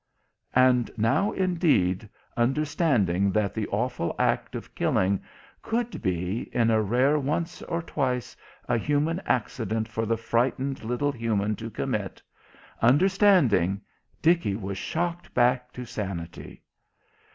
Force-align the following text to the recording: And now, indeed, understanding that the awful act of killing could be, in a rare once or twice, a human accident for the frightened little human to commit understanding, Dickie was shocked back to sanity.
And 0.55 0.89
now, 0.97 1.31
indeed, 1.31 2.09
understanding 2.35 3.31
that 3.33 3.53
the 3.53 3.67
awful 3.67 4.15
act 4.17 4.55
of 4.55 4.73
killing 4.73 5.21
could 5.61 6.01
be, 6.01 6.49
in 6.51 6.71
a 6.71 6.81
rare 6.81 7.19
once 7.19 7.61
or 7.61 7.83
twice, 7.83 8.35
a 8.67 8.79
human 8.79 9.19
accident 9.27 9.87
for 9.87 10.07
the 10.07 10.17
frightened 10.17 10.83
little 10.83 11.11
human 11.11 11.55
to 11.57 11.69
commit 11.69 12.19
understanding, 12.81 13.79
Dickie 14.23 14.55
was 14.55 14.79
shocked 14.79 15.31
back 15.35 15.71
to 15.73 15.85
sanity. 15.85 16.63